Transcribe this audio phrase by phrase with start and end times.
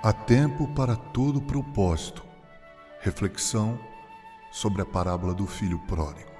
[0.00, 2.24] Há tempo para todo propósito.
[3.00, 3.76] Reflexão
[4.52, 6.30] sobre a parábola do filho pródigo.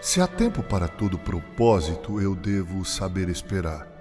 [0.00, 3.99] Se há tempo para todo propósito, eu devo saber esperar.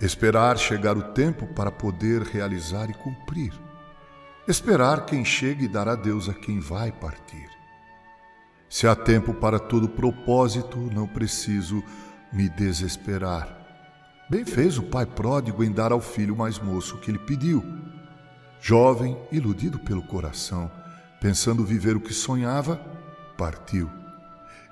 [0.00, 3.52] Esperar chegar o tempo para poder realizar e cumprir.
[4.48, 7.48] Esperar quem chega e dar adeus a quem vai partir.
[8.68, 11.84] Se há tempo para todo propósito, não preciso
[12.32, 13.60] me desesperar.
[14.30, 17.62] Bem fez o pai pródigo em dar ao filho mais moço o que ele pediu.
[18.60, 20.70] Jovem, iludido pelo coração,
[21.20, 22.76] pensando viver o que sonhava,
[23.36, 23.90] partiu.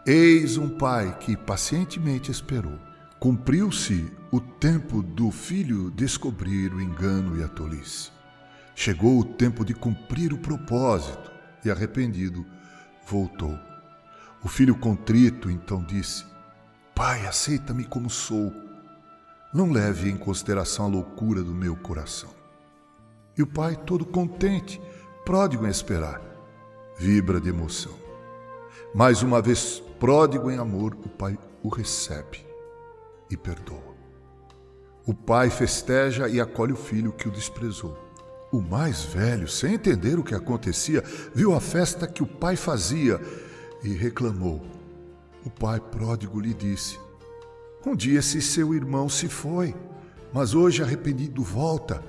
[0.06, 2.78] Eis um pai que pacientemente esperou.
[3.18, 8.12] Cumpriu-se o tempo do filho descobrir o engano e a tolice.
[8.76, 11.28] Chegou o tempo de cumprir o propósito
[11.64, 12.46] e, arrependido,
[13.04, 13.58] voltou.
[14.44, 16.24] O filho contrito então disse:
[16.94, 18.52] Pai, aceita-me como sou.
[19.52, 22.30] Não leve em consideração a loucura do meu coração.
[23.36, 24.80] E o pai, todo contente,
[25.24, 26.20] pródigo em esperar,
[26.96, 27.94] vibra de emoção.
[28.94, 32.47] Mais uma vez, pródigo em amor, o pai o recebe
[33.30, 33.96] e perdoa.
[35.06, 37.96] O pai festeja e acolhe o filho que o desprezou.
[38.52, 41.02] O mais velho, sem entender o que acontecia,
[41.34, 43.20] viu a festa que o pai fazia
[43.82, 44.62] e reclamou.
[45.44, 46.98] O pai pródigo lhe disse:
[47.86, 49.74] Um dia esse seu irmão se foi,
[50.32, 52.02] mas hoje arrependido volta.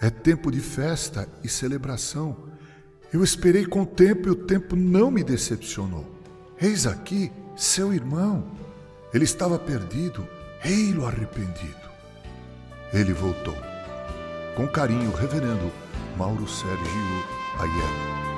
[0.00, 2.48] É tempo de festa e celebração.
[3.12, 6.06] Eu esperei com o tempo e o tempo não me decepcionou.
[6.58, 8.50] Eis aqui seu irmão.
[9.12, 10.26] Ele estava perdido,
[10.64, 11.90] ei-lo arrependido.
[12.92, 13.56] Ele voltou.
[14.56, 15.72] Com carinho, reverendo
[16.16, 17.24] Mauro Sérgio
[17.58, 18.29] Aiello.